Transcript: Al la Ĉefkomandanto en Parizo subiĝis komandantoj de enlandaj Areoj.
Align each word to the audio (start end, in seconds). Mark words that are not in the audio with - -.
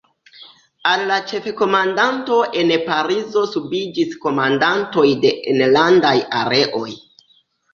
Al 0.91 1.03
la 1.09 1.17
Ĉefkomandanto 1.31 2.37
en 2.61 2.73
Parizo 2.87 3.45
subiĝis 3.51 4.17
komandantoj 4.25 5.07
de 5.27 5.35
enlandaj 5.53 6.17
Areoj. 6.41 6.89